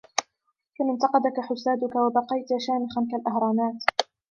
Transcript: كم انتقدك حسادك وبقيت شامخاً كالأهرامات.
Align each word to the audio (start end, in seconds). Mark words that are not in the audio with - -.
كم 0.77 0.89
انتقدك 0.89 1.39
حسادك 1.49 1.95
وبقيت 1.95 2.47
شامخاً 2.67 3.07
كالأهرامات. 3.11 3.83